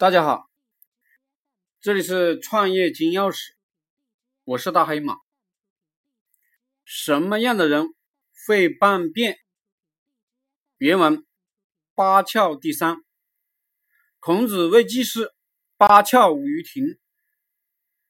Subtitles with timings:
[0.00, 0.48] 大家好，
[1.82, 3.36] 这里是创业金钥匙，
[4.44, 5.18] 我是大黑马。
[6.86, 7.84] 什么样的人
[8.46, 9.36] 会办变？
[10.78, 11.26] 原文
[11.94, 12.96] 八窍第三，
[14.20, 15.34] 孔子谓季氏
[15.76, 16.98] ：“八窍无于庭，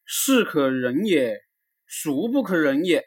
[0.04, 1.40] 是可忍也，
[1.88, 3.04] 孰不可忍也？”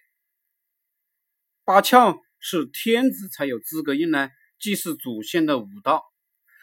[1.64, 6.04] 八窍是天子才有资格用来祭祀祖先的武道，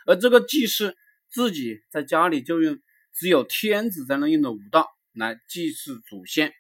[0.05, 0.95] 而这个祭祀。
[1.31, 2.80] 自己在家里就用
[3.12, 6.52] 只有天子才能用的武道来祭祀祖先，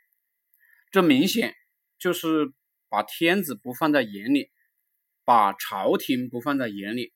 [0.90, 1.54] 这明显
[1.98, 2.52] 就是
[2.88, 4.50] 把天子不放在眼里，
[5.24, 7.12] 把朝廷不放在眼里。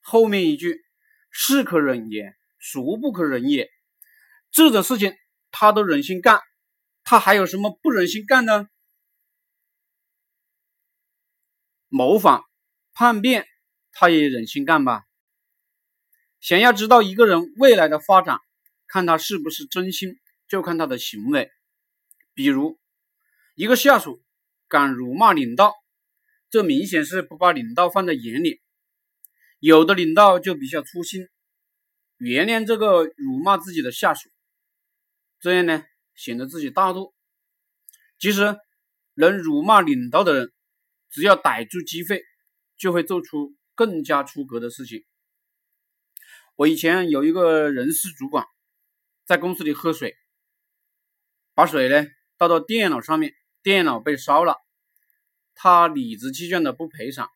[0.00, 0.80] 后面一句
[1.30, 3.68] “是可忍也，孰不可忍也”，
[4.50, 5.14] 这种事情
[5.50, 6.40] 他都忍心干，
[7.04, 8.68] 他还有什么不忍心干呢？
[11.88, 12.42] 谋反、
[12.92, 13.46] 叛变，
[13.92, 15.04] 他也忍心干吧？
[16.40, 18.38] 想要知道一个人未来的发展，
[18.86, 21.50] 看他是不是真心，就看他的行为。
[22.32, 22.78] 比如，
[23.54, 24.22] 一个下属
[24.66, 25.74] 敢辱骂领导，
[26.48, 28.60] 这明显是不把领导放在眼里。
[29.58, 31.28] 有的领导就比较粗心，
[32.16, 34.30] 原谅这个辱骂自己的下属，
[35.40, 37.12] 这样呢，显得自己大度。
[38.18, 38.56] 其实，
[39.12, 40.52] 能辱骂领导的人，
[41.10, 42.22] 只要逮住机会，
[42.78, 45.04] 就会做出更加出格的事情。
[46.60, 48.44] 我以前有一个人事主管，
[49.24, 50.14] 在公司里喝水，
[51.54, 54.56] 把水呢倒到电脑上面，电脑被烧了，
[55.54, 57.30] 他理直气壮的不赔偿，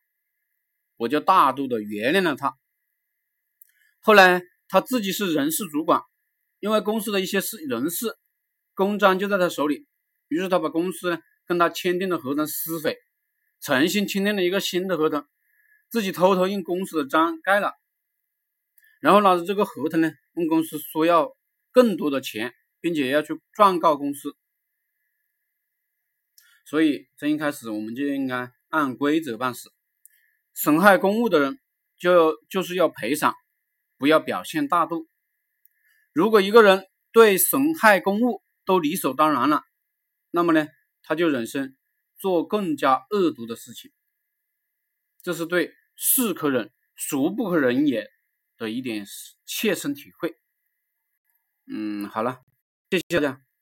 [0.97, 2.53] 我就大度的原谅了他。
[3.99, 6.03] 后来他自己是人事主管，
[6.59, 8.15] 因为公司的一些事人事
[8.75, 9.87] 公章就在他手里，
[10.27, 11.17] 于是他把公司呢
[11.47, 12.95] 跟他签订的合同撕毁，
[13.59, 15.25] 重新签订了一个新的合同，
[15.89, 17.73] 自己偷偷用公司的章盖了。
[19.05, 21.37] 然后拿着这个合同呢，问公司说要
[21.71, 24.35] 更多的钱，并且要去状告公司。
[26.65, 29.69] 所以从一开始我们就应该按规则办事。
[30.55, 31.59] 损害公务的人
[31.99, 33.35] 就就是要赔偿，
[33.99, 35.07] 不要表现大度。
[36.11, 39.61] 如果一个人对损害公务都理所当然了，
[40.31, 40.67] 那么呢，
[41.03, 41.77] 他就忍心
[42.17, 43.91] 做更加恶毒的事情。
[45.21, 48.14] 这是对是可忍，孰不可忍也。
[48.57, 49.05] 的一点
[49.45, 50.37] 切身体会，
[51.67, 52.43] 嗯，好了，
[52.89, 53.54] 谢谢大家。